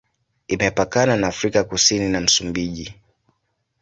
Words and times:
Imepakana 0.47 1.15
na 1.15 1.27
Afrika 1.27 1.63
Kusini 1.63 2.09
na 2.09 2.21
Msumbiji. 2.21 2.95